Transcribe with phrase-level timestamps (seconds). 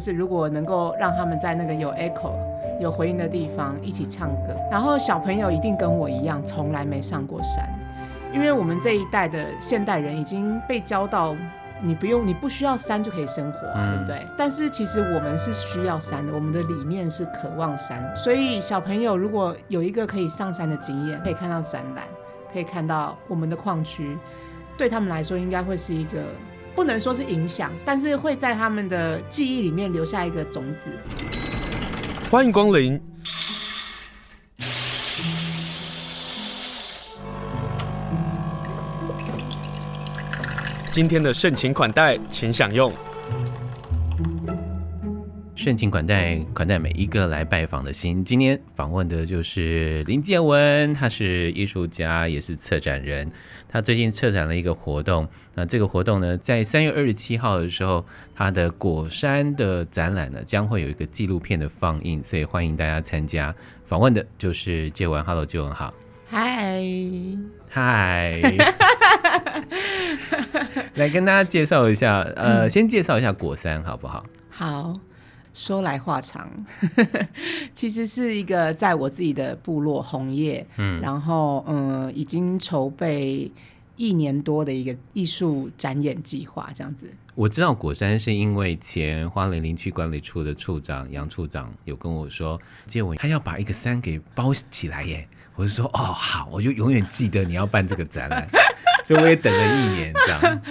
[0.00, 2.32] 就是如果能够让他们在那个有 echo、
[2.80, 7.68] 有回音的地方一起唱歌，然后小朋友一定跟我一样，从来没上过山，
[8.32, 11.36] 因为我们这一代的现代人已经被教到，
[11.82, 14.26] 你不用，你不需要山就可以生活啊，对不对？
[14.38, 22.04] 但是其实我们是需要山的，我们的理念是渴望山，所以小朋友如果有一个可以上山的经验，可以看到展览，
[22.50, 24.16] 可以看到我们的矿区，
[24.78, 26.22] 对他们来说应该会是一个。
[26.74, 30.90] 不能说是影响，但是会在他们的记忆里面留下一个种子。
[32.30, 33.00] 欢迎光临。
[40.92, 42.92] 今天的盛情款待，请享用。
[45.60, 48.24] 盛情款待，款待每一个来拜访的心。
[48.24, 53.30] 今天访问的就是林建文，他是艺术家，也是策展人。
[53.68, 58.02] 他最近策展了一个活动，那这个活动呢，在三月二十七号的时候，
[58.34, 63.54] 他的果山的展览呢，将会有一个纪录片的放映，所以欢迎大家参加。
[63.84, 65.92] 访问的就是建文，Hello，建文好。
[66.26, 66.82] 嗨，
[67.68, 68.40] 嗨，
[70.94, 74.24] 来跟大家介绍一下，呃，嗯、先介绍一下果山好不好？
[74.48, 74.98] 好。
[75.52, 76.48] 说来话长，
[77.74, 83.50] 其实是一个在我自己的部落红叶，嗯，然后嗯，已经筹备
[83.96, 87.10] 一年多的一个艺术展演计划，这样子。
[87.34, 98.48] 我知道果山是因为前花莲林区管理处的处长杨处长有跟我说，建文他要把一个山给包起来耶，我就说哦好，我就永远记得你要办这个展览，
[99.04, 100.62] 所以我也等了一年这样。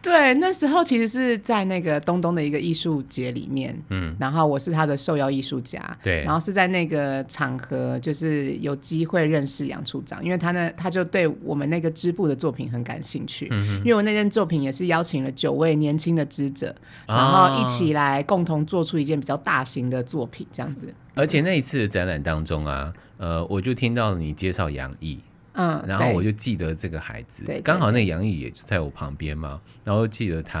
[0.00, 16.74] 对，那时候其实是在那个东东的一个艺术节里面，嗯，然后我是他的受邀艺术家，对，然后是在那个场合，就是有机会认识杨处长，因为他呢，他就对我们那个织布的作品很感兴趣，嗯哼，因为我那件作品也是邀请了九位年轻的织者，
[17.06, 20.92] 然后一起来共同做出一件比较大型的作品，这样子。
[21.14, 25.18] 而且那一次的展览当中啊，呃，我就听到你介绍杨毅。
[25.58, 30.60] 嗯，然后我就记得这个孩子，对，刚好那个杨毅也在我旁边嘛，然后记得他，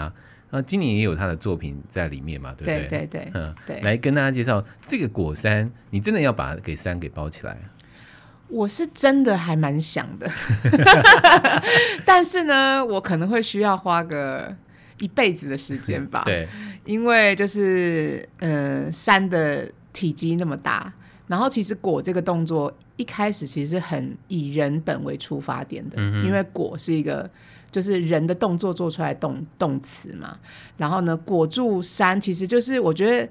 [0.50, 2.88] 然后今年也有他的作品在里面嘛，对不对？
[2.88, 7.56] 对对对，嗯，对，来跟大家介绍这个果山，你真的要把给山给包起来？
[8.48, 10.28] 我是真的还蛮想的，
[12.04, 14.52] 但是呢，我可能会需要花个
[14.98, 16.48] 一辈子的时间吧，对，
[16.84, 20.92] 因为就是呃，山的体积那么大。
[21.26, 27.30] 然后其实果这个动作一开始其实是很以人本为出发点的，嗯、因为果是一个
[27.70, 30.36] 就是人的动作做出来动动词嘛。
[30.76, 33.28] 然后呢，裹住山其实就是我觉得，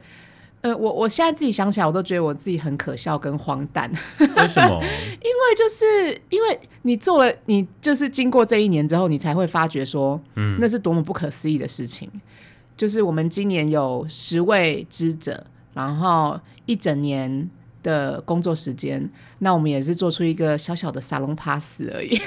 [0.62, 3.92] 呃，我我现在自己想起来，我都觉得我自己很可笑跟荒诞。
[4.20, 4.82] 为什么？
[5.22, 12.10] 因为就是因为你做了，你就是经过这一年之后，你才会发觉说，嗯，那是多么不可思议的事情。
[12.78, 17.50] 就是我们今年有十位知者，然后一整年。
[17.88, 19.10] 的工作时间，
[19.40, 22.20] 那我们也是做出一个小小的沙龙 pass 而已，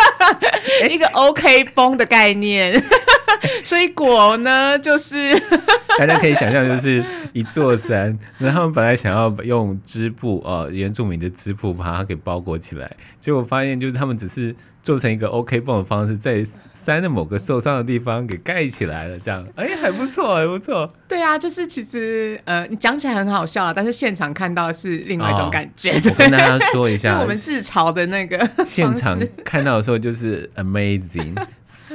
[0.90, 2.82] 一个 OK 绷的概念。
[3.64, 5.16] 所以果呢，就是
[5.98, 16.42] 大家可以想象，就是一座山，然后他们本来想要用织布 哦，原住民的织布把它给包裹起来，结果发现就是他们只是做成一个 OK 绷的方式，在
[16.72, 20.88] 山的某个受伤的地方给盖起来了，这样哎，还不错，还不错。
[21.08, 25.90] 对啊，就是其实呃，你讲起来很好笑啊，但是现场看到是另外一种感觉。
[25.90, 31.34] 哦、我跟大家说一下，是我们自嘲的那个现场看到的时候就是 amazing，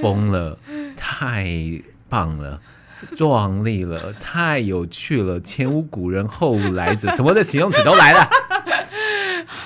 [0.01, 0.57] 疯了。
[1.03, 1.43] 太
[2.07, 2.61] 棒了，
[3.13, 8.29] 壮丽了，太有趣了，前无古人后无来者，什么的形容词都来了。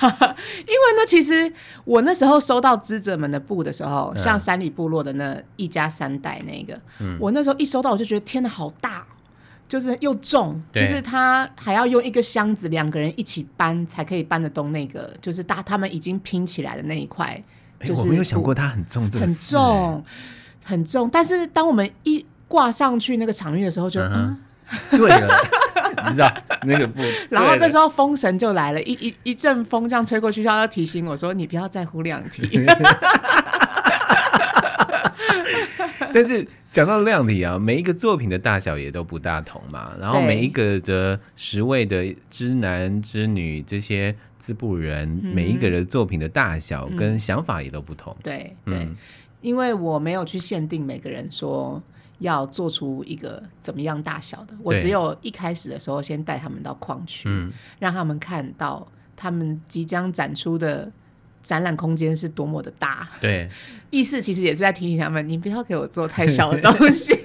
[0.00, 1.52] 因为呢，其实
[1.84, 9.06] 我那时候收到知者们的布的时候，嗯、像山里部落的那一家三代那个，嗯、我那时候一收到，我就觉得天哪，好大，
[9.68, 17.42] 就是又重，就是他还要用一个箱子两个人一起搬才可以搬得动那个，就是大他们已经拼起来的那一块。
[17.80, 20.02] 就是、欸、我没有想过它很重，这个、很重。
[20.66, 24.36] 很重，但是当我们一挂上去那个场域的时候就，就嗯，
[24.90, 25.28] 对了，
[26.08, 26.28] 你知道
[26.62, 32.66] 那个不， 然后这时候风神就来了，一一一阵风这样吹过去，他要提醒我说：“你不要在乎量体。
[36.12, 48.16] ”但是讲到量体啊，每一个作品的大小也都不大同嘛，然后每一个的十位的知男知女这些织布人，嗯、每一个人作品的大小跟想法也都不同。
[48.22, 48.54] 对。
[48.64, 48.88] 对
[49.46, 51.80] 因为我没有去限定每个人说
[52.18, 58.84] 要做出一个怎么样大小的，我只有一开始的时候先带他们到矿区，嗯、让他们看到
[59.14, 60.90] 他们即将展出的
[61.44, 63.08] 展览空间是多么的大。
[63.20, 63.48] 对，
[63.90, 67.16] 意思其实也是在提醒他们，你不要给我做太小的东西。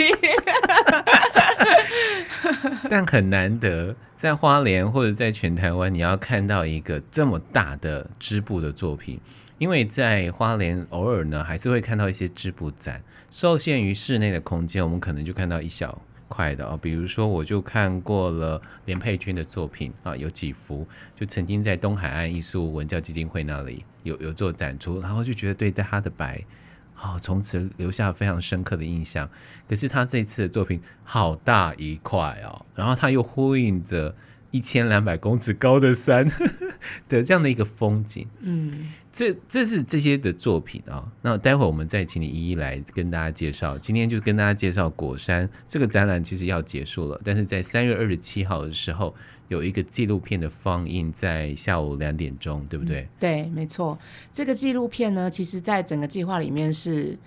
[2.87, 9.19] 但很难得在花莲或者在全台湾，你要看到一个这么大的织布的作品。
[9.61, 16.75] 因为在花莲偶尔呢，还是会看到一些织布展，受限于室内的空间，我们可能就看到一小块的哦。
[16.81, 26.43] 比如说，我就看过了连佩君的作品啊，有几幅，就曾经在东海岸艺术文教基金会那里有有做展出，然后就觉得对他的白，
[26.99, 29.29] 哦，从此留下非常深刻的印象。
[29.69, 34.15] 可是他这次的作品好大一块哦，然后他又呼应着
[34.49, 36.27] 一千两百公尺高的山
[37.07, 38.89] 的这样的一个风景，嗯。
[39.13, 43.77] 这这是这些的作品啊，那待会儿我们再请你一一来跟大家介绍。
[43.77, 49.13] 今天就跟大家介绍果山这个展览，其实要结束了，但是在三月二十七号的时候
[49.49, 53.07] 有一个纪录片的放映，在下午两点钟，对不对？
[53.19, 53.99] 对，没错。
[54.31, 57.17] 这个纪录片呢，其实在整个计划里面是，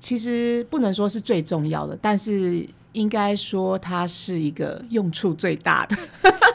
[0.00, 2.68] 其实不能说是最重要的，但是。
[2.92, 5.96] 应该说它是一个用处最大的，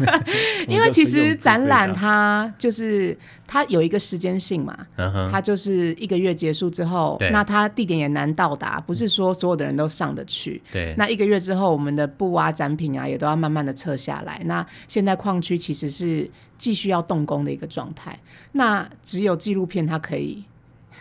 [0.67, 4.75] 因为其实展览它就是它有一个时间性嘛，
[5.31, 10.61] 它就是一个月结束之后，那它地点也难到达，不是说所有的人都上得去。
[10.71, 14.41] 对，那一个月之后，我们的布啊、展品啊也都要慢慢的撤下来。
[14.45, 18.19] 那现在矿区其实是继续要动工的一个状态，
[18.53, 20.43] 那只有纪录片它可以，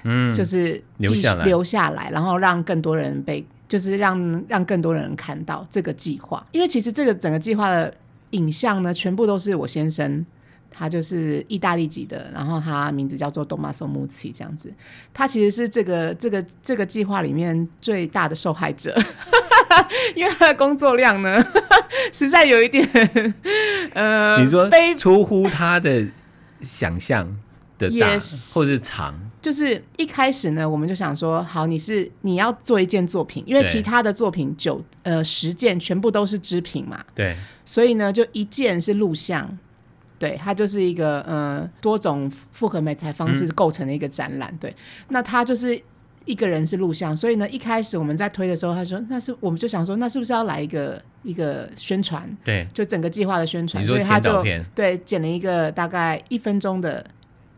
[0.04, 3.44] 嗯，就是留下来，留下来，然后让更多人被。
[3.72, 7.90] 就是让让更多人看到这个计划，因为其实这个整个计划的
[8.32, 10.26] 影像呢，全部都是我先生，
[10.70, 14.70] 他就是意大利籍的，然后他名字叫做 Tommaso Mucci 这样子，
[15.14, 18.94] 他其实是这个这个这个计划里面最大的受害者，
[20.14, 21.42] 因为他的工作量呢，
[22.12, 22.86] 实在有一点，
[23.94, 26.06] 呃，你说出乎他的
[26.60, 27.34] 想象
[27.90, 29.14] 的大，yes, 或是长。
[29.42, 39.58] 就是一开始呢，我们就想说，好，你是你要做一件作品，因为其他的作品九呃十件全部都是织品嘛，对，所以呢，就一件是录像，
[40.16, 44.76] 对，它就是一个呃多种复合美材方式构成的一个展览，嗯、对，
[45.08, 45.76] 那他就是
[46.24, 54.40] 一个人是录像，所以呢，一开始我们在推的时候，他说那是我们就想说，那是不是要来一个一个宣传，对，就整个计划的宣传，所以他就
[54.72, 57.04] 对剪了一个大概一分钟的。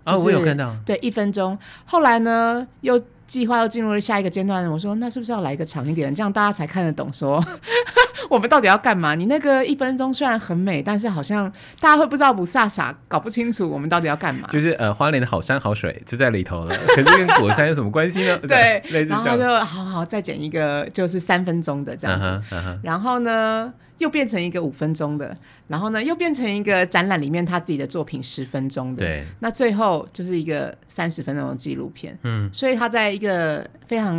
[0.05, 0.75] 啊、我有看到。
[0.85, 1.59] 对，一分钟。
[1.85, 4.71] 后来呢，又计划又进入了下一个阶段。
[4.71, 7.13] 我说，那是不是要来一个长一点，这样大家才看得懂？
[7.13, 7.43] 说
[8.29, 9.15] 我们到底要干嘛？
[9.15, 14.49] 你那个一分钟虽然很美，但是好像大家会不知道不飒飒，搞不清楚我们到底要干嘛。
[14.53, 18.39] 就是呃，花莲的好山好水就在里头了，可是跟果山有什么关系呢？
[18.47, 19.11] 对，类似。
[19.11, 22.27] 然后就好好再剪一个，就是三分钟的这样子。
[22.27, 22.79] Uh -huh, uh -huh.
[22.83, 23.73] 然后呢？
[23.99, 25.35] 又变成一个五分钟的，
[25.69, 29.05] 然后呢，又变成一个展览里面他自己的作品十分钟的。
[29.05, 32.19] 对，那最后就是一个三十分钟的纪录片。
[32.25, 34.17] 嗯，所以他在一个非常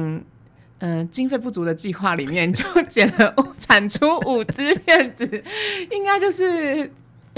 [0.79, 5.25] 嗯、呃、经费不足的计划里面， 就剪了产出五支片子，
[5.91, 6.89] 应该就是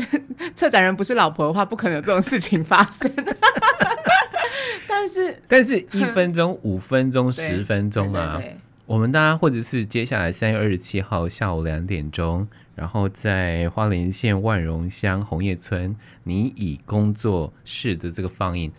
[0.54, 3.12] 策展人不是老婆的话，不可能有这种事情发生。
[4.88, 8.36] 但是，但是一分钟、五分钟、十分钟啊。
[8.36, 8.58] 对对对对
[8.88, 18.72] 我们大家，或者是接下来三月二十七号下午两点钟，然后在花莲县万荣乡红叶村你以工作室的这个放映，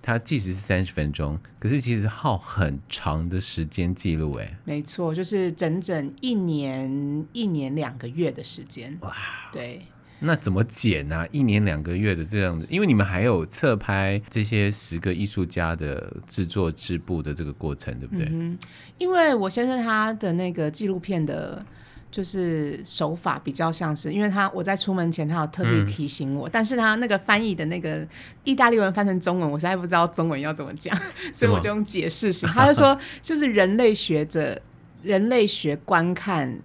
[0.00, 4.32] 它即使是三十分钟，可是其实耗很长的时间记录。
[4.36, 8.96] 哎，没错，就是整整一年一年两个月的时间。
[9.02, 9.14] 哇，
[9.52, 9.82] 对。
[10.20, 11.26] 那怎么剪呢、啊？
[11.32, 18.28] 一年两个月的这样子，因为你们还有侧拍这些十个艺术家的制作织布的这个过程，对不对？
[18.30, 18.58] 嗯，
[18.98, 21.64] 因为我先生他的那个纪录片的，
[22.10, 28.06] 就是手法比较像是，因为他我在出门前他有特别提醒我、嗯，但是他那个翻译的那个
[28.44, 30.94] 意大利文翻成中文，我实在不知道中文要怎么讲，
[31.32, 32.48] 所以我就用解释型。
[32.52, 34.60] 他就说，就是人类学者，
[35.02, 36.58] 人类学观看。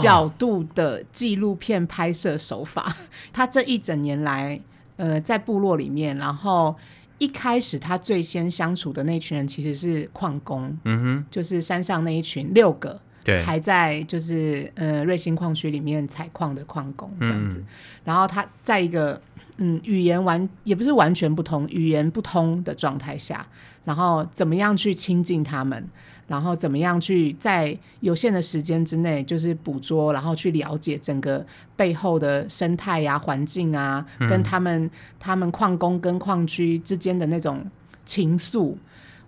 [0.00, 2.94] 角度的纪录片拍摄手法，哦，
[3.32, 4.60] 他这一整年来，
[4.96, 6.74] 呃，在部落里面，然后
[7.18, 17.66] 一开始他最先相处的那群人其实是矿工，嗯哼，就是山上那一群六个，对，还在就是呃瑞星矿区里面采矿的矿工这样子，嗯，
[18.04, 19.20] 然后他在一个
[19.56, 23.46] 嗯语言完也不是完全不同，语言不通的状态下，
[23.84, 25.88] 然后怎么样去亲近他们？
[26.32, 31.44] 然后怎么样去在有限的时间之内，就是捕捉，然后去了解整个
[31.76, 37.62] 背后的生态呀、啊、环境啊，嗯、跟他们他们矿工跟矿区之间的那种
[38.06, 38.74] 情愫，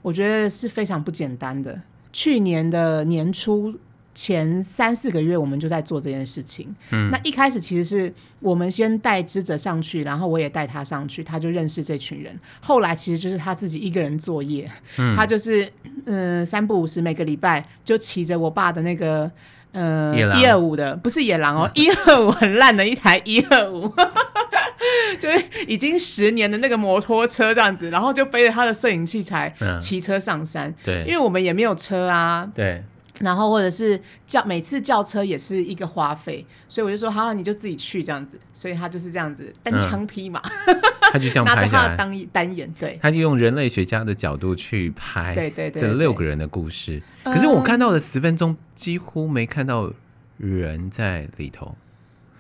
[0.01, 1.79] 我觉得是非常不简单的。
[2.11, 3.75] 去年的年初，
[4.15, 6.75] 前三四个月，我们就在做这件事情。
[6.91, 12.39] 嗯，那一开始其实是我们先带知者上去，然后我也带他上去，他就认识这群人。
[12.61, 15.69] 后来其实就是他自己一个人作业，嗯、他就是
[16.07, 19.31] 嗯、呃、三不五时每个礼拜就骑着我爸的那个
[19.73, 23.93] 呃一二五的，不是野狼哦，一二五很烂的一台一二五。
[25.19, 30.69] 就是已经十年的那个摩托车这样子，然后就背着他的摄影器材骑车上山。
[30.69, 32.49] 嗯、对，因为我们也没有车啊。
[32.55, 32.83] 对。
[33.21, 38.39] 然后或者是叫每次叫车也是一个花费，所以我就说好了，你就自己去这样子。
[38.53, 40.81] 所以他就是这样子单枪匹马，嗯、
[41.13, 47.03] 他就这样 拍拿着他的当单眼，对，他就用人类学家的角度去拍，对对对，这六个人的故事。
[47.23, 49.93] 可是我看到的十分钟几乎没看到
[50.37, 51.77] 人在里头。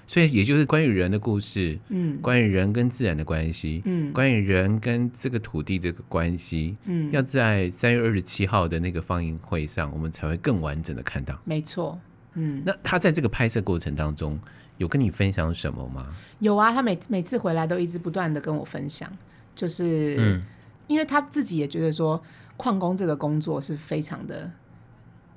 [0.06, 11.38] 所以，也就是关于人的故事，嗯，关于人跟自然的关系，嗯，关于人跟这个土地这个关系，嗯，要在三月二十七号的那个放映会上，我们才会更完整的看到。
[11.44, 11.99] 没错，
[12.34, 14.38] 嗯，那他在这个拍摄过程当中
[14.76, 16.14] 有跟你分享什么吗？
[16.38, 19.11] 有啊，他每每次回来都一直不断的跟我分享，
[19.54, 20.42] 就是，嗯，
[20.87, 22.23] 因为他自己也觉得说，
[22.58, 24.52] 矿工这个工作是非常的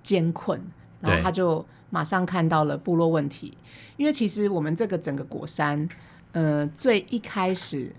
[0.04, 0.62] 艰困，
[1.00, 1.66] 然后他就。
[1.90, 3.58] 马上看到了部落问题，
[3.96, 5.88] 因为其实我们这个整个果山，
[6.34, 7.94] 呃，最一开始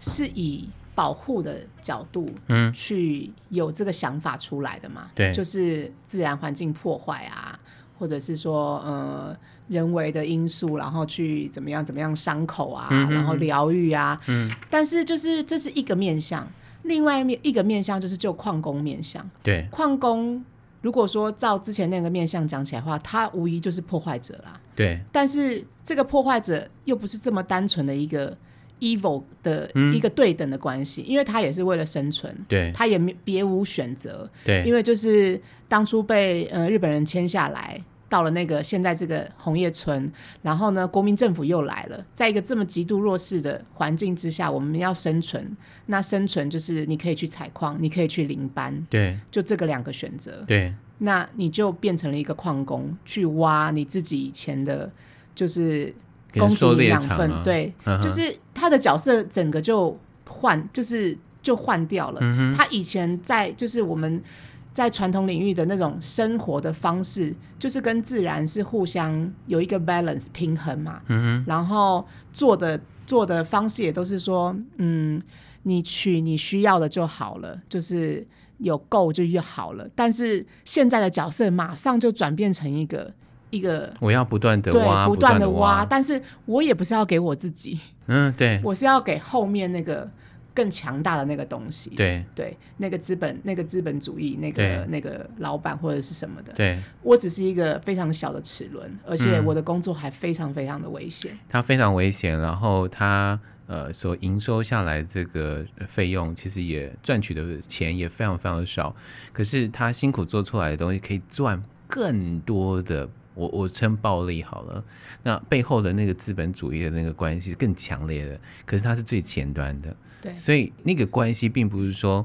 [0.00, 7.58] 是以保护的角度，嗯，去有这个想法出来的嘛，对，就是自然环境破坏啊，
[7.98, 9.36] 或者是说呃
[9.68, 16.50] 人为的因素，然后去怎么样怎么样伤口啊，嗯、然后疗愈啊，嗯，但是就是这是一个面向，
[16.82, 20.42] 另外一面一个面向就是就矿工面向，对，矿工。
[20.82, 24.60] 如果说照之前那个面相讲起来的话，他无疑就是破坏者啦。
[24.76, 25.00] 对。
[25.10, 28.36] 但是这个破坏者又不是这么单纯的一个
[28.80, 32.36] evil 的一个对等的关系，嗯，因为他也是为了生存。
[32.46, 32.70] 对。
[32.74, 34.28] 他也别无选择。
[34.44, 34.62] 对。
[34.66, 37.82] 因为就是当初被呃日本人签下来。
[38.12, 45.56] 到了那个现在这个红叶村，然后呢，国民政府又来了，在一个这么极度弱势的环境之下，我们要生存。
[45.86, 50.44] 那生存就是你可以去采矿，你可以去领班，对，就这个两个选择。
[50.46, 54.92] 对，那你就变成了一个矿工，去挖你自己以前的，
[55.34, 55.94] 就是
[56.34, 57.32] 供给你养分。
[57.32, 62.52] 啊、对、嗯，就是他的角色整个就换，就是就换掉了、嗯。
[62.54, 64.22] 他以前在就是我们。
[64.72, 71.02] 在传统领域的那种生活的方式，就是跟自然是互相有一个 balance 平衡嘛。
[71.08, 75.22] 嗯，然后做的做的方式也都是说，嗯，
[75.64, 78.26] 你取你需要的就好了，就是
[78.58, 79.86] 有够就越好了。
[79.94, 83.12] 但是现在的角色马上就转变成一个
[83.50, 90.10] 一个，我要不断的挖，不断的挖，但是我也不是要给我自己，嗯，对，我是要给后面那个。
[90.54, 101.38] 更强大的那个东西，对对，那个资本，那个资本主义，那个那个老板或者是什么的，对，我只是一个非常小的齿轮，而且我的工作还非常非常的危险。
[101.48, 108.94] 它、嗯、非常危险，然后它呃所营收下来这个费用，其实也赚取的钱也非常非常的少。
[109.32, 114.84] 可是他辛苦做出来的东西，可以赚更多的，我我称暴利好了。
[115.22, 119.96] 那背后的那个资本主义的那个关系是更强烈的，可是它是最前端的。
[120.22, 122.24] 对，所以那个关系并不是说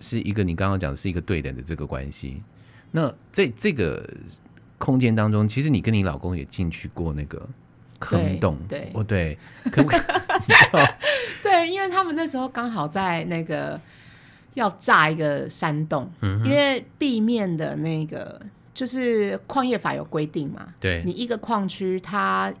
[0.00, 2.42] 是一个你刚刚讲的是一个对等的这个关系。
[2.90, 4.08] 那在这个
[4.78, 7.48] 空间当中，其实你跟你老公也进去过那个
[7.98, 9.38] 坑洞，对，哦对，
[9.70, 10.00] 可不可以？
[11.42, 13.80] 对，因为他们那时候刚好在那个
[14.54, 18.40] 要炸一个山洞，嗯，因为地面的那个
[18.72, 22.52] 就是矿业法有规定嘛，对，你一个矿区它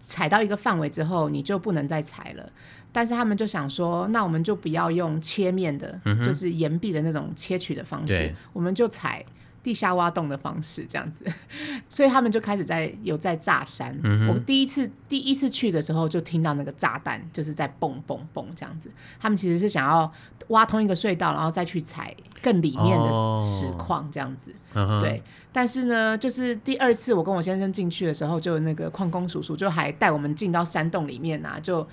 [0.00, 2.52] 踩到一个范围之后，你就不能再踩了。
[2.92, 9.24] 但是他们就想说，那我们就不要用切面的，嗯、就是岩壁的那种切取的方式，我们就采
[9.62, 11.24] 地下挖洞的方式，这样子。
[11.88, 13.96] 所以他们就开始在有在炸山。
[14.02, 18.90] 嗯、我第一次第一次去的时候，就听到那个炸弹就是在蹦蹦蹦这样子。
[19.20, 20.10] 他们其实是想要
[20.48, 24.52] 挖通一个隧道，然后再去采更里面的石矿这样子。
[24.72, 25.22] 哦、对。
[25.52, 31.86] 但是呢，就是第二次我跟我先生进去的时候，就那个矿工叔叔就还带我们进到山洞里面啊，就。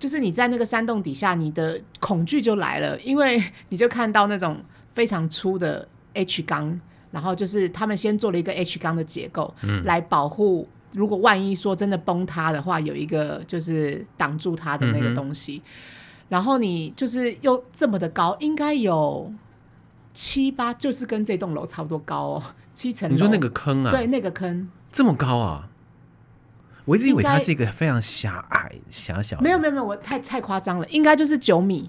[0.00, 4.58] 就是你在那个山洞底下，你的恐惧就来了，因为你就看到那种
[4.94, 6.80] 非常粗的 H 钢，
[7.12, 15.70] 然后就是他们先做了一个 H 钢的结构，嗯，来保护，如果万一说真的崩塌的话，有一个就是挡住它的那个东西，嗯。
[16.30, 19.32] 然后你就是又这么的高，应该有
[20.14, 22.42] 七八，就是跟这栋楼差不多高哦，
[22.72, 23.12] 七层。
[23.12, 23.90] 你说那个坑啊？
[23.90, 25.68] 对，那个坑这么高啊？
[26.90, 29.40] 我一直以为它是一个非常狭隘、狭小。
[29.40, 31.88] 没有没有没有，我太太夸张了，应该就是九米，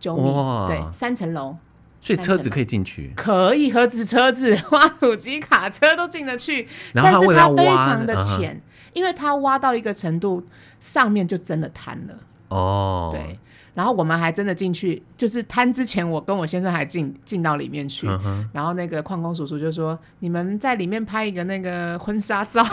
[0.00, 0.22] 九米，
[0.66, 1.56] 对，三层楼，
[2.00, 6.66] 所以车子可以进去，可以，何止、车子、挖土机、卡车都进得去。
[6.92, 8.62] 然后它但是它非常的浅，嗯、
[8.94, 10.44] 因为它挖到一个程度，
[10.80, 12.14] 上面就真的瘫了。
[12.48, 13.38] 哦，对。
[13.74, 18.06] 然后我们还真的进去，就是摊之前，我跟我先生还进进到里面去。
[18.08, 22.64] 嗯、然后那个矿工叔叔就说：“你们在里面拍一个那个婚纱照，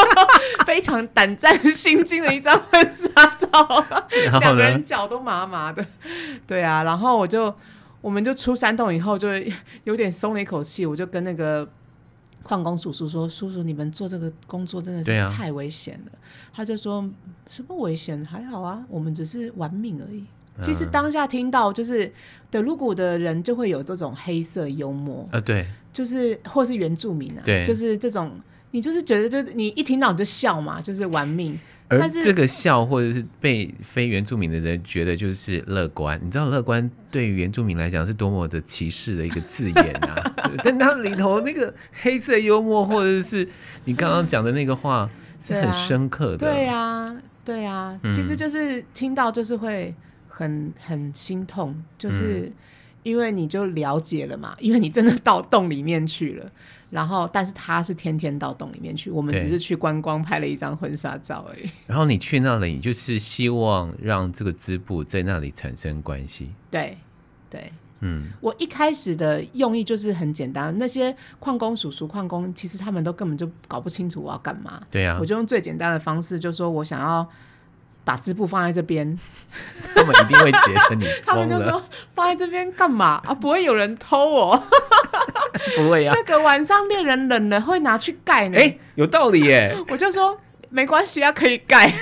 [0.66, 3.48] 非常胆战心惊的一张婚纱照，
[4.40, 5.82] 两个人脚都麻麻的。”
[6.46, 7.54] 对啊，然后我就
[8.02, 9.28] 我们就出山洞以后，就
[9.84, 10.84] 有点松了一口气。
[10.84, 11.66] 我就跟那个
[12.42, 16.12] 矿工叔叔说：“叔叔，你们做这个工作真的是太危险了。
[16.12, 16.20] 啊”
[16.52, 17.08] 他就说
[17.48, 18.22] ：“什么危险？
[18.22, 20.26] 还好啊，我们只是玩命而已。”
[20.60, 22.12] 其实当下听到就是
[22.50, 25.26] 德鲁古的人就会有这种黑色幽默。
[25.32, 28.32] 啊，对，就是或是原住民啊，对，就是这种
[28.72, 31.58] 你就是觉得就是你一听到你就笑嘛，就是玩命。
[31.88, 40.34] 而这个笑或者是被非原住民的人觉得就是乐观，你知道乐观对于原住民来讲是多么的歧视的一个字眼啊！
[40.64, 43.46] 但它里头那个黑色幽默或者是
[43.84, 49.94] 你刚刚讲的那个话是很深刻的，对啊，对啊，嗯、其实就是听到就是会。
[50.42, 52.50] 很很心痛，就是
[53.02, 56.50] 因为你就了解了嘛，嗯、因为你真的到洞里面去了，
[56.90, 61.70] 然后但是他是天天到洞里面去，我们只是去观光拍了一张婚纱照而已。
[61.86, 66.50] 然后你去那里，你就是希望让这个织布在那里产生关系。
[66.70, 66.98] 对
[67.48, 74.82] 对，嗯，我一开始的用意就是很简单，那些矿工叔叔、矿工其实他们都根本就搞不清楚我要干嘛。
[74.90, 77.28] 对啊，我就用最简单的方式，就说我想要。
[78.04, 79.18] 把织布放在这边，
[79.94, 81.06] 他们一定会觉得你。
[81.24, 81.80] 他们就说
[82.14, 83.32] 放在这边干嘛啊？
[83.32, 84.62] 不会有人偷哦？
[85.76, 86.12] 不会啊。
[86.14, 88.58] 那个晚上猎人冷了会拿去盖呢。
[88.58, 89.76] 哎、欸，有道理耶。
[89.88, 90.36] 我就说
[90.68, 91.92] 没关系啊，可以盖。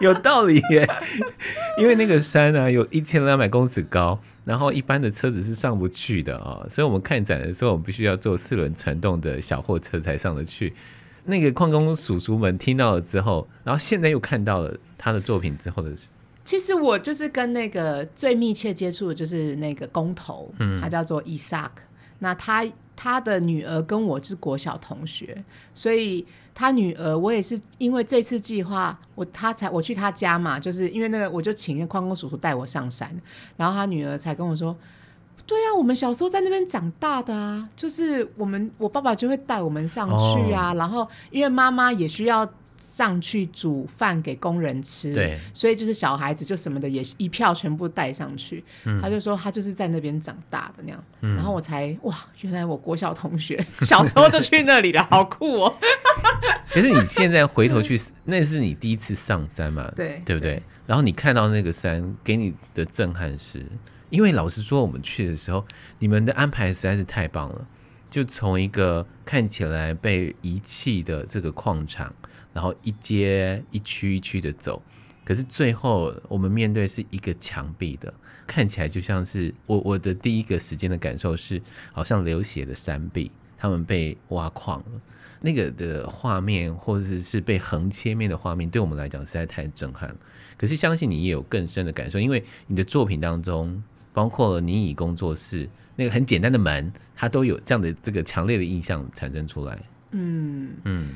[0.00, 0.88] 有道理耶，
[1.78, 10.74] 因为那个山啊有一千两百公尺高，然后一般的车子是上不去的啊、哦，所以我们看展的时候，我们必须要坐四轮传动的小货车才上得去。
[11.24, 14.76] 那个矿工叔叔们听到了之后，然后现在又看到了。
[14.98, 16.08] 他的作品之后的事，
[16.44, 21.82] 其实我就是跟那个最密切接触的就是那个工头，嗯，他叫做伊萨克。
[22.18, 33.08] 那他他的女儿跟我是国小同学，所以他女儿我也是因为这次计划，我他才我去他家嘛，就是因为那个我就请矿工叔叔带我上山，
[33.56, 34.76] 然后他女儿才跟我说，
[35.46, 42.50] 对啊，我们小时候在那边长大的啊，就是我们我爸爸就会带我们上去啊，哦、然后因为妈妈也需要。
[42.78, 48.64] 上去煮饭给工人吃，对，所以就是小孩子就什么的也一票全部带上去。
[48.84, 55.76] 嗯、他就说他就是在那边长大的那样，嗯、然后我才哇，原来我国小同学 小时候就去那里了，好酷哦！
[56.70, 59.90] 可是你现在回头去，那是你第一次上山嘛？
[59.96, 60.62] 对，对不对？
[60.86, 63.64] 然后你看到那个山，给你的震撼是，
[64.10, 65.64] 因为老实说，我们去的时候，
[65.98, 67.66] 你们的安排实在是太棒了，
[68.10, 72.12] 就从一个看起来被遗弃的这个矿场。
[72.52, 74.82] 然后一阶一区一区的走，
[75.24, 78.12] 可是最后我们面对是一个墙壁的，
[78.46, 81.60] 看起来就像是我我的第一个时间的感受是，
[81.92, 85.00] 好像流血的山壁，他们被挖矿了，
[85.40, 90.16] 那个的画面或者是被横切面的画面，对我们来讲实在太震撼了。
[90.56, 93.82] 可是相信你也有更深的感受，因为你的作品当中，
[94.12, 99.78] 包括了你以工作室那个很简单的门，它都有这样的这个强烈的印象产生出来。
[100.10, 101.14] 嗯嗯。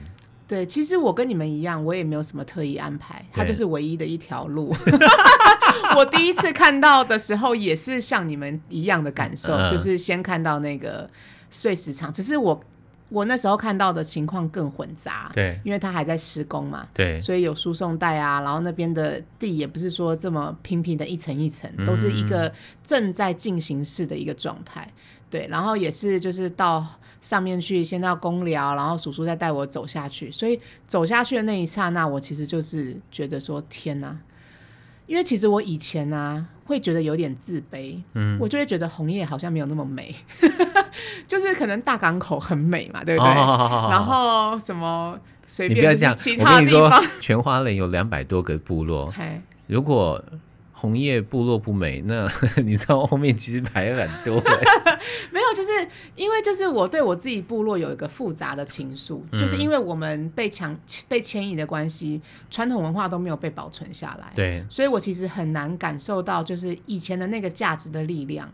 [0.53, 4.77] 嗯对，其实我跟你们一样，我也没有什么特意安排，它就是唯一的一条路。
[5.97, 11.09] 我第一次看到的时候，也是像你们一样的感受，嗯、就是先看到那个
[11.49, 12.63] 碎石场，只是我
[13.09, 24.87] 我那时候看到的情况更混杂，对，因为它还在施工嘛，对，所以有输送带啊，然后那边的地也不是说这么平平的一层一层，都是一个正在进行式的一个状态，
[25.31, 26.87] 对，然后也是就是到。
[27.23, 30.31] 上面去，先到公寮，然后叔叔再带我走下去。
[30.31, 34.15] 所以走下去的那一刹那，我其实就是觉得说天哪，
[35.07, 40.15] 因为其实我以前呢、啊、会觉得有点自卑，嗯，我就会觉得红叶好像没有那么美，
[41.27, 43.31] 就是可能大港口很美嘛，对不对？
[43.31, 49.11] 哦、好好好好然后什么随便其他地方，全花莲有两百多个部落，
[49.69, 50.23] 如果。
[50.75, 52.29] 红叶部落不美，那
[52.65, 54.43] 你知道后面其实排很多。
[55.31, 55.71] 没有，就是
[56.17, 64.33] 因为就是我对我自己部落有一个复杂的情愫，嗯、就是因为我们被强被迁移的关系，传统文化都没有被保存下来。
[64.35, 68.53] 对，所以我其实很难感受到就是以前的那个价值的力量。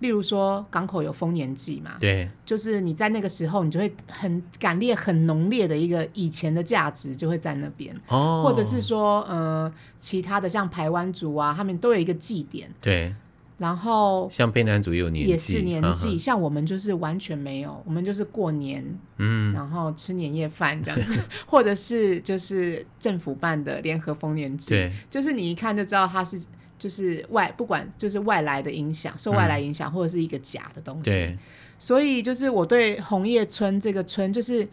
[0.00, 13.14] 例如说港口有丰年祭嘛，对，就是你在那个时候，你就会很感烈、很浓烈的一个以前的价值就会在那边，哦，或者是说呃其他的像排湾族啊，他们都有一个祭典，对，
[13.58, 18.84] 然后像卑南族也有年纪，也是年纪，像我们就是完全没有，我们就是过年，
[19.16, 26.38] 嗯，然后吃年夜饭这样子， 或者是就是政府办的联合丰年祭，对，就是你一看就知道它是
[26.78, 31.38] 就是外不管就是外来的影响，受外来影响、嗯、或者是一个假的东西，对，
[31.78, 34.68] 所以就是我对红叶村这个村，就是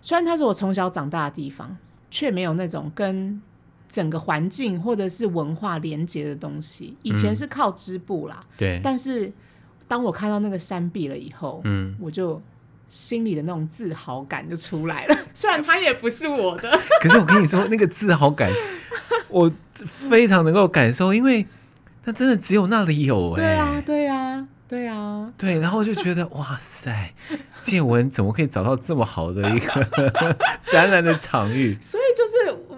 [0.00, 1.76] 虽然它是我从小长大的地方，
[2.10, 3.40] 却没有那种跟。
[3.88, 8.80] 整个环境或者是文化连接的东西，以前是靠织布啦，嗯、对。
[8.82, 9.32] 但是
[9.86, 12.40] 当我看到那个山壁了以后，嗯，我就
[12.88, 15.18] 心里的那种自豪感就出来了。
[15.32, 18.50] 虽然它也不是我的， 可是我跟你说，那个自豪感，
[19.28, 21.46] 我非常能够感受，因为
[22.04, 23.36] 它真的只有那里有、欸。
[23.36, 24.48] 对啊，对啊。
[24.66, 27.12] 对啊，对，然后就觉得哇塞，
[27.62, 29.86] 建文怎么可以找到这么好的一个
[30.72, 31.76] 展览的场域？
[31.82, 32.23] 所以就是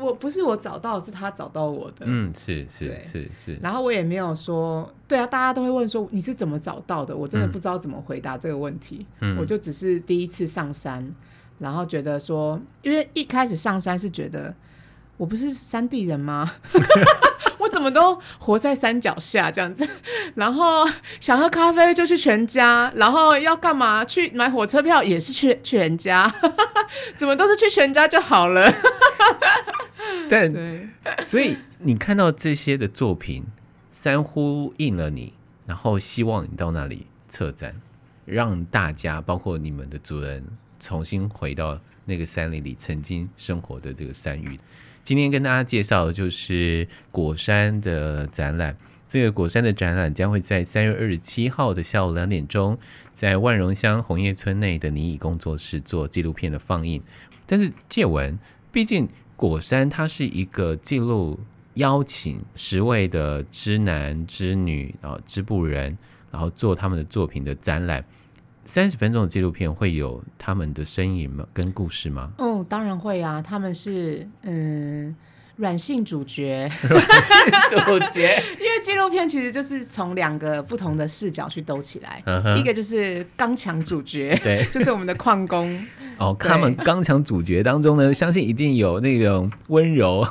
[0.07, 2.07] 我不是我找到，是他找到我的。
[2.07, 3.59] 嗯，是是是是。
[3.61, 7.17] 然后我也没有说，对啊，大家都会问说你是怎么找到的？
[7.17, 9.05] 我真的不知道怎么回答这个问题。
[9.21, 11.15] 嗯，我就只是第一次上山，
[11.59, 14.55] 然后觉得说，因为一开始上山是觉得
[15.17, 16.51] 我不是山地人吗？
[17.77, 19.87] 我怎么都活在山脚下这样子，
[20.35, 20.89] 然后
[21.21, 26.35] 想喝咖啡就去全家，然后要干嘛去买火车票也是去全家，
[27.17, 28.73] 怎么都是去全家就好了。
[30.31, 30.89] 但对，
[31.21, 33.45] 所以你看到这些的作品，
[33.93, 35.35] 三呼应了你，
[35.67, 37.79] 然后希望你到那里策展，
[38.25, 40.43] 让大家包括你们的主人
[40.81, 44.59] 重新回到那个山林里曾经生活的这个山域。
[45.07, 48.77] 今天跟大家介绍的就是果山的展览。
[49.07, 52.77] 这个果山的展览将会在三月二十七号的下午两点钟，
[53.13, 57.01] 在万荣乡红叶村内的尼以工作室做纪录片的放映。
[57.47, 58.37] 但是借文，
[58.73, 61.39] 毕竟果山它是一个记录
[61.75, 65.97] 邀请十位的织男织女啊织布人，
[66.33, 68.05] 然后做他们的作品的展览。
[68.67, 71.47] 三十分钟的纪录片会有他们的身影吗？
[71.55, 72.33] 跟故事吗？
[72.39, 73.41] 哦，当然会啊！
[73.41, 75.15] 他们是嗯
[75.57, 77.35] 软性主角，软性
[77.71, 78.43] 主角。
[78.61, 82.23] 因为纪录片其实就是从两个不同的视角去兜起来。
[82.27, 82.57] Uh-huh.
[82.57, 85.87] 一个就是刚强主角，对， 就是我们的矿工。
[86.19, 90.27] 哦，他们刚强主角当中呢，相信一定有那种温柔。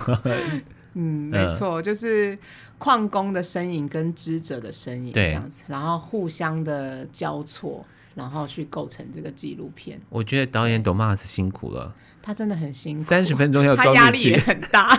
[0.93, 2.38] 嗯，没错，就是
[2.78, 7.86] 矿工的身影跟织者的身影这样子，然后互相的交错。
[8.15, 14.97] 然后去构成这个纪录片，我觉得导演董马斯辛苦了，他真的很辛苦，三十分钟要他压力也很大，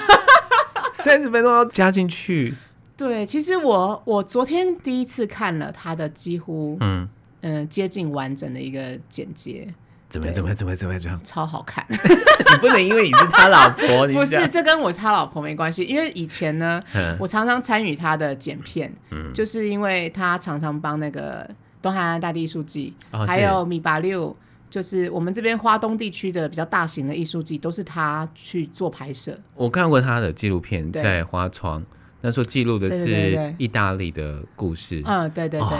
[1.02, 2.54] 三十分钟要加进去。
[2.94, 7.08] 对，其实我我昨天第一次看了他的几乎嗯
[7.40, 9.66] 嗯、呃、接近完整的一个剪接，
[10.10, 10.34] 怎么样？
[10.34, 10.56] 怎么样？
[10.56, 10.76] 怎么样？
[10.78, 11.00] 怎么样？
[11.00, 11.84] 这样超好看。
[11.90, 16.82] 你不能因为你是他老婆， 你不是这跟我是他老婆没关系，因为以前呢，
[17.18, 21.48] 我常常参与他的剪片，嗯，就是因为他常常帮那个。
[21.82, 24.36] 东海岸大地艺术季，哦，还有米八六，
[24.68, 29.38] 就是我们这边花东地区的比较大型的艺术季，都是他去做拍摄。
[29.54, 31.84] 我看过他的纪录片，在花窗，
[32.20, 35.02] 那时候记录的是意大利的故事。
[35.04, 35.78] 嗯，对对对，对，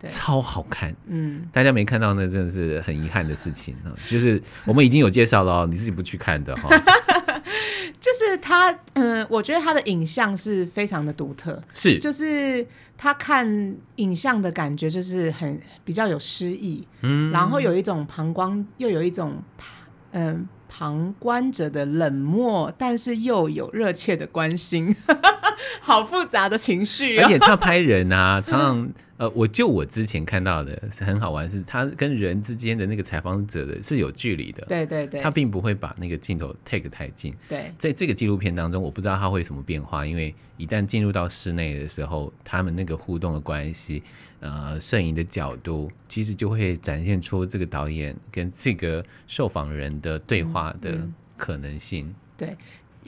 [0.00, 0.94] 对，超好看。
[1.06, 3.74] 嗯，大家没看到那真的是很遗憾的事情。
[4.06, 6.68] 就是我们已经有介绍了，你自己不去看的哈。
[8.06, 12.64] 就是他，嗯，我觉得他的影像是非常的独特，是，就是
[12.96, 19.42] 他看影像的感觉就是很比较有诗意，嗯，然后有一种旁观，又有一种，
[20.12, 24.94] 嗯，旁观者的冷漠，但是又有热切的关心，
[25.82, 28.88] 好复杂的情绪，而且他拍人啊，常常。
[29.18, 37.34] 呃，我就我之前看到的是很好玩，是他跟人之间的那个采访者的是有距离的，对对对，他并不会把那个镜头 take 太近。
[37.48, 44.02] 对，在这个纪录片当中，我不知道他会有什么变化，因为一旦进入到室内的时候，他们那个互动的关系，
[44.40, 52.06] 呃，摄影的角度，其实就会展现出这个导演跟这个受访人的对话的可能性。
[52.06, 52.56] 嗯嗯、对。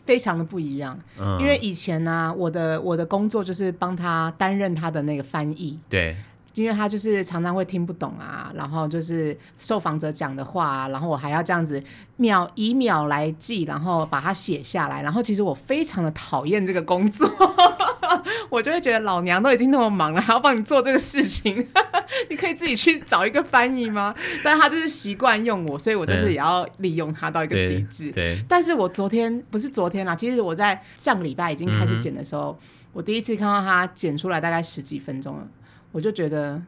[0.09, 6.16] 非常的不一样，嗯，因为以前呢，啊，我的我的工作就是帮他担任他的那个翻译，对，
[6.55, 11.83] 因为他就是常常会听不懂啊，然后就是受访者讲的话啊，然后我还要这样子
[12.17, 17.31] 秒以秒来记，然后把它写下来，然后其实我非常的讨厌这个工作。
[18.49, 21.69] 我就会觉得老娘都已经那么忙了，还要帮你做这个事情，
[22.31, 24.15] 你可以自己去找一个翻译吗？
[24.43, 28.11] 但是他就是习惯用我，所以我这次也要利用他到一个极致。
[28.11, 35.47] 对，但是我昨天不是昨天啦，其实我在上个礼拜已经开始剪的时候，嗯，我第一次看到他剪出来大概十几分钟了，
[35.92, 36.61] 我就觉得，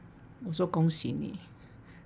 [0.47, 1.35] 我说恭喜你，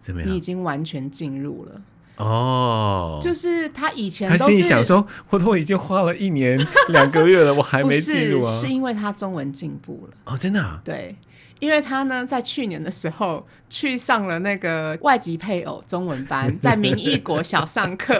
[0.00, 0.30] 怎么样？
[0.30, 1.80] 你已经完全进入了。
[2.16, 6.56] 哦，就是他以前都是，他心里想说，我都已经花了一年
[6.90, 8.48] 两个月了，我还没进入啊。
[8.48, 10.80] 是，是因为他中文进步了哦，真的啊？
[10.84, 11.16] 对，
[11.58, 18.14] 因为他呢在去年的时候去上了那个外籍配偶中文班， 在民意国小上课，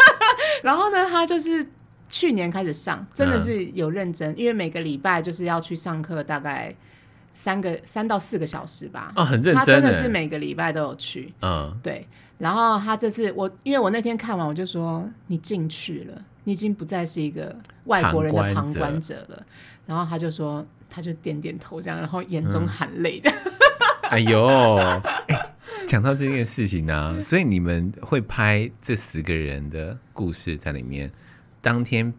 [0.64, 1.68] 然后呢，他就是
[2.08, 6.74] 去年开始上，真的是有认真，嗯、因为每个礼拜就是要去上课，大概
[7.36, 9.12] 三个三到四个小时吧。
[9.14, 11.32] 啊，很认真，他真的是每个礼拜都有去。
[11.42, 12.06] 嗯，对。
[12.38, 19.36] 然后他这次我，因为我那天看完，我就说你进去了，你已经不再是一个外国人的旁观者了。
[19.36, 19.46] 者
[19.86, 20.66] 然后他就说。
[20.88, 23.52] 他就点点头，这样，然后眼中含泪的、嗯。
[24.02, 25.02] 哎呦，欸、
[25.86, 31.10] 讲到这件事情呢、啊，所以你们会拍这十个人的故事在里面。
[31.60, 32.14] 当天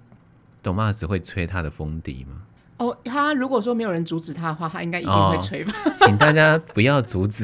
[0.62, 2.42] ，Domas 会吹他的风笛吗？
[2.78, 5.74] 哦，他如果说没有人阻止他的话，他应该一定会吹吧。
[5.86, 7.44] 哦、 请大家不要阻止，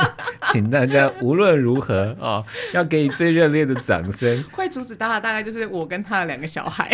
[0.52, 4.44] 请大家无论如何哦，要给你最热烈的掌声。
[4.52, 6.90] 会阻止他的大概就是我跟他的两个小孩。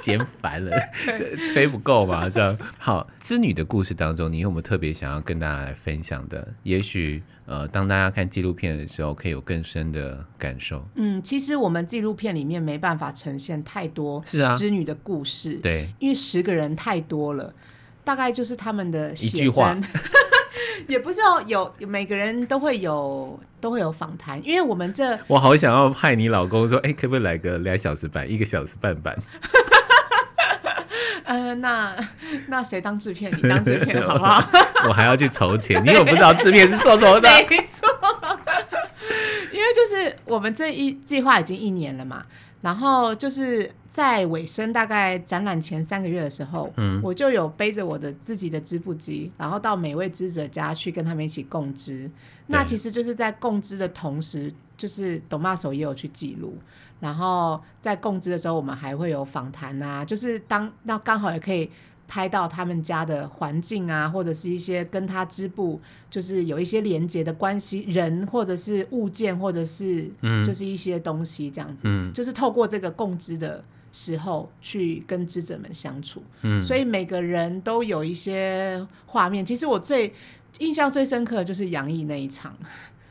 [0.00, 0.74] 嫌烦了，
[1.52, 2.26] 吹不够嘛？
[2.28, 3.06] 这样好。
[3.20, 6.48] 织女的故事当中，你有没有特别想要跟大家来分享的？
[6.62, 10.86] 也许呃，当大家看纪录片的时候，可以有更深的感受。
[10.94, 17.52] 嗯，其实我们纪录片里面没办法呈现太多是啊织女的故事，对，因为十个人太多了，
[18.04, 19.76] 大概就是他们的写真，一句话
[20.88, 29.16] 也不知道，有每个人都会有都会有访谈，因为我们这我好想要派你老公说，哎，可不可以来个两小时版，一个小时半版？
[31.24, 31.94] 呃，那
[32.48, 33.32] 那谁当制片？
[33.36, 34.40] 你当制片 好不好？
[34.88, 37.28] 我还要去筹钱，你有不知道制片是做什么的？
[37.48, 37.88] 没错，
[39.52, 42.24] 因为就是我们这一计划已经一年了嘛。
[42.60, 52.08] 然后就是在尾声，大概展览前三个月的时候，嗯，我就有背着我的自己的织布机，然后到每位织者家去跟他们一起共织。
[52.46, 56.56] 那其实就是在共织的同时，就是 Domaso 也有去记录。
[57.00, 61.68] 然后在共织的时候，我们还会有访谈啊，就是当那刚好也可以。
[62.12, 70.06] 拍到他们家的环境啊，或者是一些跟他织布就是有一些连接的关系，人或者是物件，或者是
[70.44, 79.42] 就是一些东西这样子，嗯、就是透过这个共织的时候去跟织者们相处，嗯、所以每个人都有一些画面。
[79.42, 80.12] 其实我最
[80.58, 82.54] 印象最深刻的就是杨毅那一场，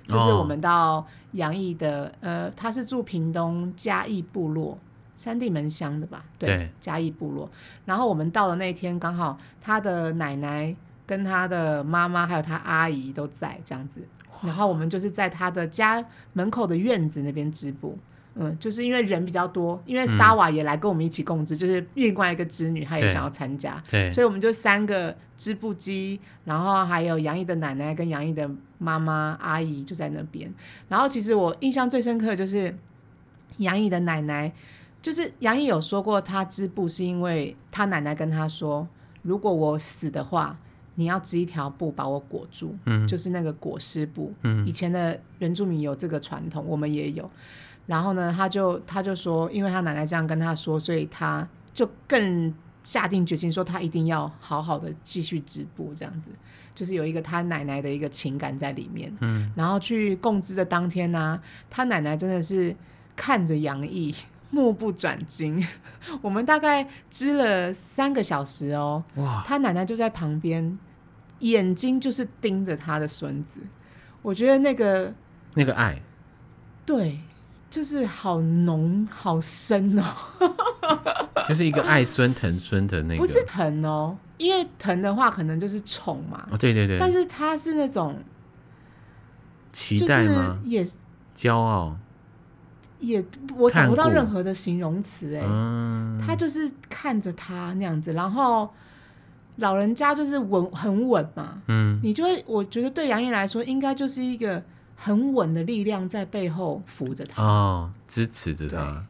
[0.08, 4.78] 就是我们到杨毅的呃，他是住屏东嘉义部落。
[5.22, 7.48] 三地门乡的吧，对，对嘉义部落。
[7.86, 14.02] 然后我们到的那天，刚好他的奶奶跟他的妈妈还有他阿姨都在这样子。
[14.42, 16.04] 然后我们就是在他的家
[16.34, 17.96] 门口的院子那边织布，
[18.34, 30.52] 嗯，就是因为人比较多，因为萨瓦也来跟我们一起共织，嗯、就是另外一个织女，她也想要参加，对，所以我们就三个织布机，然后还有杨毅的奶奶跟杨毅的妈妈阿姨就在那边。
[30.90, 32.76] 然后其实我印象最深刻的就是
[33.58, 34.52] 杨毅的奶奶。
[35.02, 38.88] 就是杨毅有说过，他织布是因为他奶奶跟他说，
[39.24, 40.56] 如果我死的话，
[40.96, 47.28] 你要织一条布把我裹住，嗯，就是那个裹尸布，嗯，以前的原住民有这个传统，我们也有。
[47.88, 56.30] 然后呢，他就他就说，因为他奶奶这样跟他说，所以他就更下定决心说，他一定要好好的继续织布，这样子，
[56.76, 59.52] 就是有一个他奶奶的一个情感在里面，嗯。
[59.56, 62.76] 然后去共织的当天呢，啊，他奶奶真的是
[63.16, 64.14] 看着杨毅。
[64.54, 65.66] 目不转睛，
[66.22, 69.04] 我们大概织了三个小时哦。
[69.16, 69.42] 哇！
[69.48, 70.78] 他奶奶就在旁边，
[71.40, 73.62] 眼睛就是盯着他的孙子。
[74.22, 75.14] 我觉得那个
[75.56, 76.02] 那个爱，
[76.86, 77.20] 对，
[77.70, 80.04] 就是好浓好深哦。
[81.50, 86.48] 就是一个爱孙疼孙的那个，不是疼哦，因为疼的话可能就是宠嘛。
[86.52, 87.00] 哦，对对对。
[87.00, 88.22] 但是他是那种
[89.72, 90.60] 期待吗？
[90.64, 90.86] 也
[91.36, 91.98] 骄傲。
[93.02, 93.24] 也
[93.58, 98.72] 我找不到任何的形容词哎，嗯、他就是看着他那样子，然后
[99.58, 104.64] 老人家就是稳很稳嘛，嗯，你就会我觉得对杨毅来说，应该就是一个
[104.96, 107.44] 很稳的力量在背后扶着他。
[107.44, 109.04] 哦，支持着他。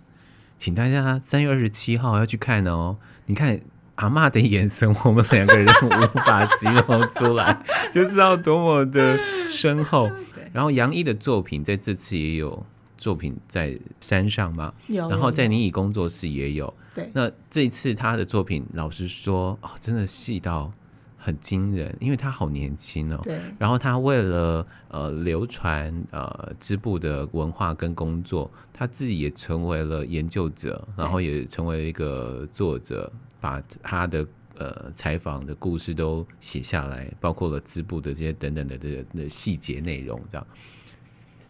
[0.58, 3.60] 请大家三月二十七号要去看哦，你看
[3.96, 7.62] 阿妈的眼神，我们两个人无法形容出来，
[7.94, 10.10] 就知道多么的深厚。
[10.54, 12.66] 然后杨毅的作品在这次也有。
[13.02, 14.72] 作品在山上吗？
[14.86, 16.72] 有，然后在妮以工作室也有。
[16.94, 20.72] 对，那这一次他的作品，老实说，哦，真的细到
[21.18, 23.20] 很惊人，因为他好年轻哦。
[23.24, 23.42] 对。
[23.58, 34.28] 然后他为了呃流传呃织布的文化跟工作，他自己也成为了研究者，然后也成为了一个作者，把他的
[34.60, 40.46] 呃采访的故事都写下来，包括了织布的这些等等的的的细节内容，这样。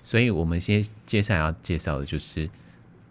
[0.04, 2.50] 所以，我们先接下来要介绍的就是，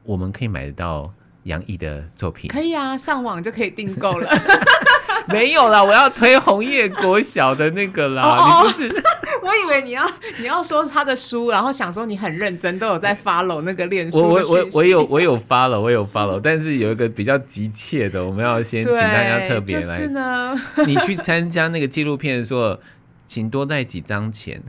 [0.05, 1.13] 我们可以买得到
[1.45, 2.49] 杨毅的作品。
[2.49, 4.29] 可以啊，上网就可以订购了。
[5.29, 8.63] 没有啦，我要推红叶国小的那个啦。
[8.63, 8.89] 不是？
[9.43, 10.05] 我以为你要
[10.39, 14.19] 你要说他的书，然后想说你很认真，都有在 follow 那个练书。
[14.19, 19.83] 我我我我有我有 follow，我有 follow， 但是有一个比较急切的，我们要先请大家特别来。
[19.83, 20.55] 就是呢，
[20.87, 22.79] 你去参加那个纪录片的时候，
[23.27, 24.61] 请多带几张钱。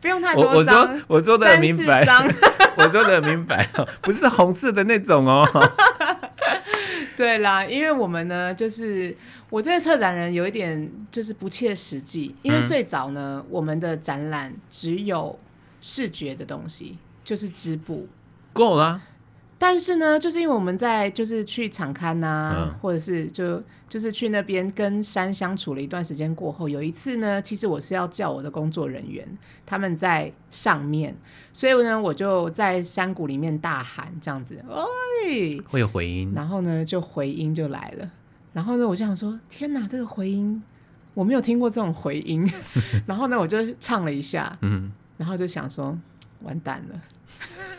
[0.00, 0.82] 不用太多张。
[0.82, 2.04] 我我说我说的很明白，
[2.76, 3.68] 我说的很明白，
[4.00, 5.46] 不是红色的那种哦。
[7.16, 9.16] 对啦，因为我们呢，就是
[9.48, 15.38] 我这个策展人有一点就是不切实际，因为最早呢，嗯、我们的展览只有
[15.80, 18.08] 视觉的东西，就是织布，
[18.52, 19.00] 够了。
[19.66, 29.26] 但是呢，就是因为我们在就是去场刊呐、啊，嗯、或者是就就是去那边跟山相处了一段时间过后，有一次呢，其实我是要叫我的工作人员
[29.64, 31.16] 他们在上面，
[31.54, 38.10] 所以呢，我就在山谷里面大喊这样子，哎，会有回音，然后呢，就回音就来了，
[38.52, 40.62] 然后呢，我就想说，天哪，这个回音
[41.14, 42.46] 我没有听过这种回音，
[43.08, 45.98] 然后呢，我就唱了一下，嗯，然后就想说，
[46.42, 47.00] 完蛋了。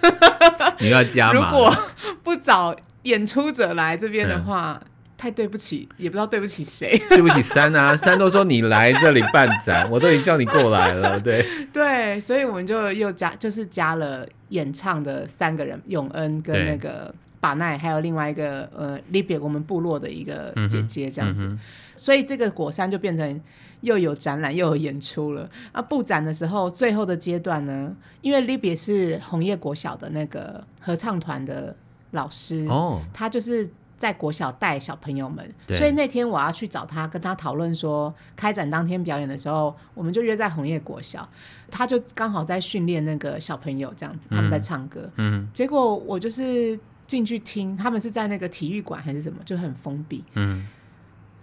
[0.79, 1.33] 你要加码。
[1.33, 1.75] 如果
[2.23, 4.87] 不找演出者来这边的话，嗯、
[5.17, 7.01] 太对不起，也不知道对不起谁。
[7.09, 11.19] 对不起三啊，三都说你来这里办展， 我都已经叫你过来了。
[11.19, 21.43] 对对，所以我们就又加，就是加了演唱的三个人，永恩跟那个巴奈，还有另外一个呃利别我们部落的一个姐姐这样子。
[21.43, 21.59] 嗯嗯、
[21.95, 23.41] 所以这个果山就变成。
[23.85, 25.49] 又有展览又有演出了。
[25.71, 25.81] 啊！
[25.81, 31.73] 布展的时候，最后的阶段呢，因为 Libby 是红叶国小的那个合唱团的
[32.11, 41.27] 老师哦，他就是在国小带小朋友们，所以那天我要去找他，跟他讨论说，开展当天表演的时候，我们就约在红叶国小，
[41.71, 45.47] 他就刚好在训练那个小朋友这样子，他们在唱歌，嗯，嗯。
[45.53, 50.67] 结果我就是进去听，他们是在那个体育馆还是什么，就很封闭，嗯。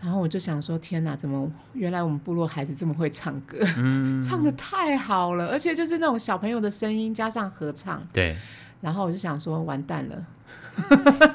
[0.03, 8.37] 然后我就想说，天哪，怎么原来我们部落孩子这么会唱歌， 嗯、唱的太好了，而且就是那种小朋友的声音加上合唱，对。
[8.81, 10.27] 然后我就想说，完蛋了，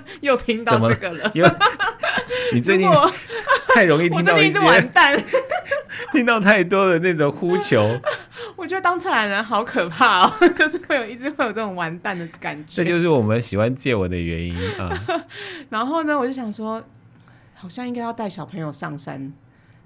[0.20, 1.32] 又听到这个了。
[2.54, 2.86] 你最近
[3.70, 5.18] 太容易听到一些完蛋，
[6.12, 7.98] 听到太多的那种呼求。
[8.58, 12.84] 我觉得当策展人好可怕哦，就是会有一直会有这种完蛋的感觉。
[12.84, 14.92] 这就是我们喜欢借我的原因啊。
[15.70, 16.84] 然后呢，我就想说。
[17.60, 19.34] 好像应该要带小朋友上山，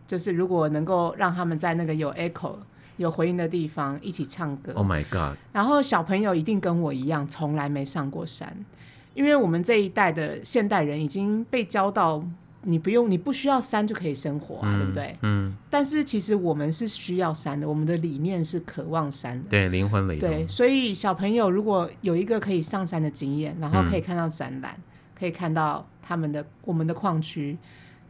[0.05, 2.55] 就是如果能够让他们在那个有 echo
[2.97, 4.73] 有回音的地方一起唱歌。
[4.73, 5.37] Oh my god！
[5.53, 8.65] 然后小朋友一定跟我一样，从来没上过山，
[9.13, 12.21] 因为我们这一代的现代人已经被教到，
[12.63, 15.17] 你不用，你不需要山就可以生活啊，嗯、对不对？
[15.21, 15.55] 嗯。
[15.69, 19.49] 但是其实我们是需要山的，我们的理念是渴望山的。
[19.49, 20.19] 对，灵魂里。
[20.19, 24.75] 对，所以小朋友如果有一个可以上山的经验，然后可以看到展览。
[24.77, 24.83] 嗯
[25.21, 27.55] 可以看到他们的我们的矿区，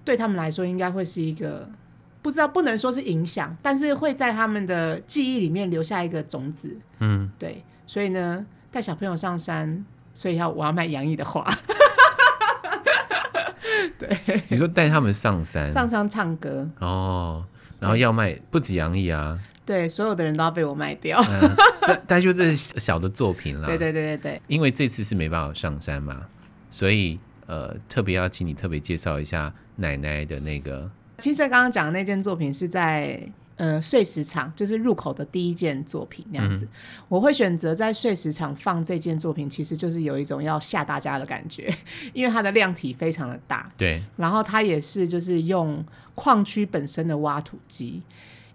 [0.05, 1.69] 对他们来说应该会是一个
[2.21, 6.73] 不知道不能说是影响，但是会在他们的记忆里面留下一个种子。
[6.99, 11.45] 嗯，对，所以呢，带小朋友上山，所以要我要卖杨毅的话。
[13.99, 17.43] 对，你说带他们上山，上山唱歌哦，
[17.81, 21.21] 然后要卖不止杨毅啊，对，所有的人都要被我卖掉。
[21.29, 26.25] 嗯、但但就这是小的作品了，对对对对对，因为这次是没办法上山嘛。
[26.71, 30.89] 所以，呃，特别要请你特别介绍一下奶奶的那个。
[31.17, 33.21] 青色刚刚讲的那件作品是在
[33.57, 36.65] 呃碎石场，就是入口的第一件作品那样子。
[36.65, 36.69] 嗯、
[37.09, 41.71] 我会选择在碎石场放这件作品，其实就是有一种要吓大家的感觉，
[42.13, 43.71] 因为它的量体非常的大。
[43.77, 44.01] 对。
[44.17, 48.01] 然后它也是就是用矿区本身的挖土机。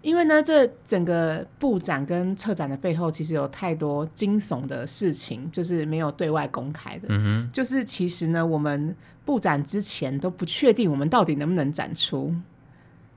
[0.01, 7.07] 因为呢，这整个布展跟策展的背后，其实有太多惊悚的事情，就是没有对外公开的。
[7.09, 12.33] 嗯哼，就是其实呢，我们布展之前都不确定我们到底能不能展出，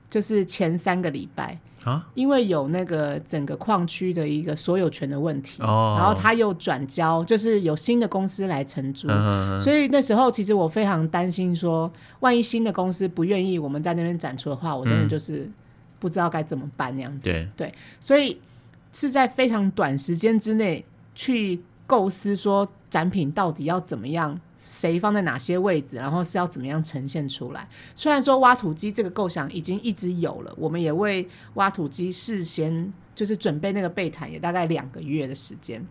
[0.09, 11.89] 就是前三个礼拜啊，因为有那个整个矿区的一个所有权的问题，哦，然后他又转交，就是有新的公司来承租，嗯，所以那时候其实我非常担心说，
[12.19, 15.43] 万一新的公司不愿意我们在那边展出的话，我真的就是。
[15.43, 15.53] 嗯
[16.01, 18.41] 不知道该怎么办那样子，对对，所以
[18.91, 20.83] 是在非常短时间之内
[21.13, 27.67] 去构思说展品到底要怎么样，谁放在哪些位置，然后是要怎么样呈现出来。
[27.93, 35.85] 虽然说挖土机这个构想已经一直有了，我们也为挖土机事先就是准备那个备毯，也大概两个月的时间。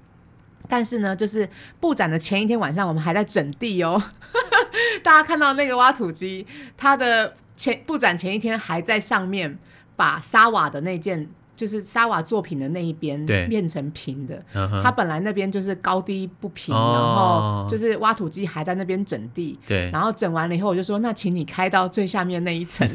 [0.69, 1.49] 但是呢，就是
[1.79, 4.03] 布展的前一天晚上，我们还在整地哦。
[5.05, 6.45] 大家看到那个挖土机，
[6.77, 9.57] 它的前布展前一天还在上面。
[9.97, 14.43] 把沙瓦的那件就是沙瓦作品的那一边变成平的，
[14.83, 22.89] 它本来那边就是高低不平，然后就是挖土机还在那边整地，对，然后整完了以后，我就说那请你开到最下面那一层，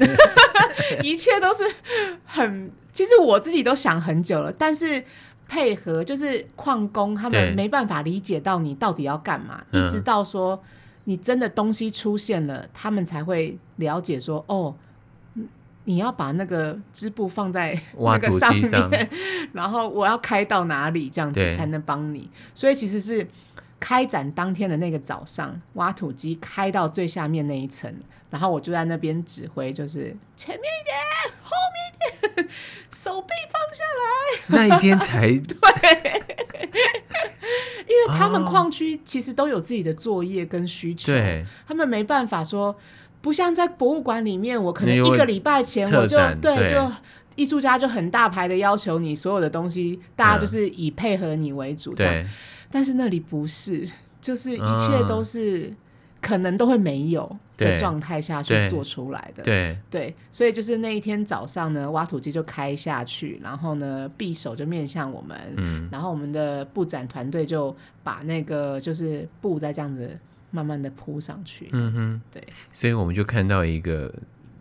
[1.03, 1.63] 一切都是
[2.25, 5.03] 很，其实我自己都想很久了，但是
[5.47, 10.59] 配合就是矿工他们没办法理解到你到底要干嘛，一直到说
[11.03, 14.73] 你真的东西出现了，他们才会了解说哦。
[15.85, 18.91] 你要把那个织布放在那个上面，上
[19.53, 22.29] 然后我要开到哪里，这样子才能帮你。
[22.53, 23.27] 所以其实是
[23.79, 27.93] 开展当天的那个早上，挖土机开到最下面那一层，
[28.31, 30.97] 然后我就在那边指挥，就是前面一点，
[31.43, 32.49] 后面一点，
[32.91, 34.67] 手臂放下来。
[34.67, 36.23] 那一天才 对，
[37.87, 42.75] 因为他们矿区其实都有自己的作业跟需求，对他们没办法说。
[43.25, 46.91] 不像在博物馆里面，我可能一个礼拜前我就对，对就
[47.35, 52.13] 艺术家就很大牌的要求你所有的东西，大家就是以配合你为主这样。
[52.13, 52.27] 对，
[52.69, 53.89] 但是那里不是，
[54.21, 55.73] 就是一切都是
[56.21, 59.41] 可能都会没有的状态下去做出来的。
[59.41, 70.15] 对对，所以就是那一天早上呢，挖土机就开下去，然后呢，匕首就面向我们，嗯，然后我们的布展团队就把那个就是布在这样子。
[70.55, 72.41] 慢慢的铺上去，嗯哼，对，
[72.71, 74.13] 所以我们就看到一个，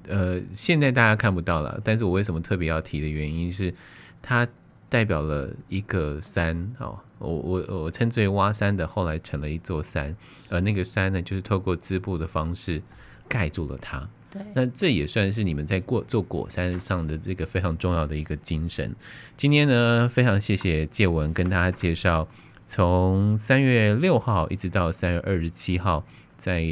[0.08, 3.72] 呃，现在大家看不到了，但是我为什么特别要提的原因是，
[4.20, 4.46] 它
[4.88, 10.16] 代表了一个山哦，我我我称之为挖山的，后来成了一座山，
[10.50, 12.82] 而那个山呢，就是透过织布的方式
[13.28, 18.94] 盖住了它，对，那这也算是你们在过做果山上的这个非常重要的一个精神。
[19.36, 22.28] 今天呢，非常谢谢介文跟大家介绍。
[22.66, 26.04] 从三月六号一直到三月二十七号，
[26.36, 26.64] 在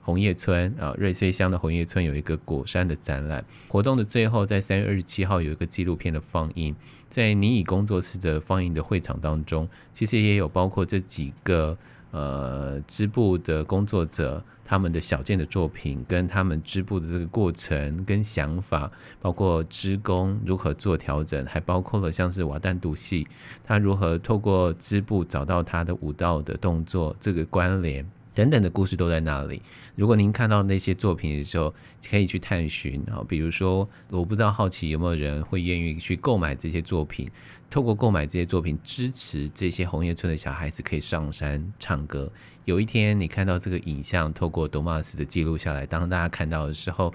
[0.00, 6.74] 红叶村啊瑞穗乡的红叶村有一个果山的展览活动的最后，在三月二十七号有一个纪录片的放映，
[7.10, 11.76] 在尼以工作室的放映的会场当中，其实也有包括这几个
[12.16, 14.42] 呃织布的工作者。
[14.68, 18.90] 他们的小件的作品，跟他们织布的这个过程跟想法，
[19.20, 23.28] 包括织工如何做调整，还包括了像是瓦旦独戏，
[23.64, 28.04] 他如何透过织布找到他的舞蹈的动作这个关联。
[28.36, 29.62] 等等的故事都在那里。
[29.94, 31.74] 如果您看到那些作品的时候，
[32.06, 33.24] 可以去探寻啊。
[33.26, 37.30] 比如说，我不知道好奇有没有人会愿意去购买这些作品，
[37.70, 42.30] 透过购买这些作品支持这些红叶村的小孩子可以上山唱歌。
[42.66, 47.14] 有一天你看到这个影像，透过多玛斯的记录下来，当大家看到的时候。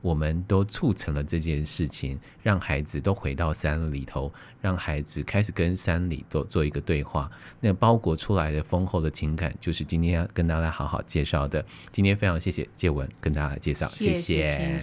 [0.00, 7.30] 我们都促成了这件事情，让孩子都回到山里头，让孩子开始跟山里做做一个对话。
[7.60, 11.64] 那包裹出来的丰厚的情感，就是今天要跟大家好好介绍的。
[11.90, 14.78] 今天非常谢谢介文跟大家介绍，谢谢